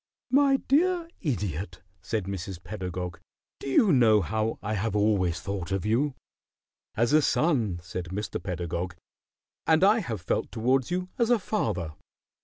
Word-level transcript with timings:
"My 0.31 0.57
dear 0.57 1.07
Idiot," 1.21 1.83
said 2.01 2.23
Mrs. 2.23 2.63
Pedagog, 2.63 3.19
"do 3.59 3.69
you 3.69 3.93
know 3.93 4.21
how 4.21 4.57
I 4.63 4.73
have 4.73 4.95
always 4.95 5.39
thought 5.39 5.71
of 5.71 5.85
you?" 5.85 6.15
"As 6.95 7.13
a 7.13 7.21
son," 7.21 7.79
said 7.83 8.05
Mr. 8.05 8.41
Pedagog. 8.41 8.95
"And 9.67 9.83
I 9.83 9.99
have 9.99 10.19
felt 10.21 10.51
towards 10.51 10.89
you 10.89 11.09
as 11.19 11.29
a 11.29 11.37
father." 11.37 11.93